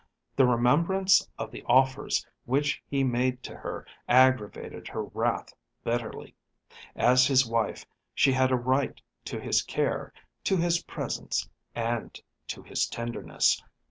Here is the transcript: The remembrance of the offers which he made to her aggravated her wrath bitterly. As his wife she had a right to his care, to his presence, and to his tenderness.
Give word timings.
The 0.35 0.47
remembrance 0.47 1.29
of 1.37 1.51
the 1.51 1.61
offers 1.67 2.25
which 2.45 2.81
he 2.87 3.03
made 3.03 3.43
to 3.43 3.55
her 3.55 3.85
aggravated 4.09 4.87
her 4.87 5.03
wrath 5.03 5.53
bitterly. 5.83 6.33
As 6.95 7.27
his 7.27 7.45
wife 7.45 7.85
she 8.15 8.31
had 8.33 8.51
a 8.51 8.55
right 8.55 8.99
to 9.25 9.39
his 9.39 9.61
care, 9.61 10.11
to 10.45 10.57
his 10.57 10.81
presence, 10.85 11.47
and 11.75 12.19
to 12.47 12.63
his 12.63 12.87
tenderness. 12.87 13.61